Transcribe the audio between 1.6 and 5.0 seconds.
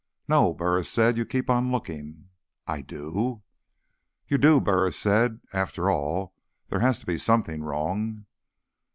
looking." "I do?" "You do," Burris